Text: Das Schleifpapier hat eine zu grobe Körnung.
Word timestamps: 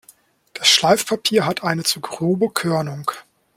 Das 0.55 0.67
Schleifpapier 0.67 1.45
hat 1.45 1.63
eine 1.63 1.83
zu 1.83 1.99
grobe 2.01 2.49
Körnung. 2.49 3.11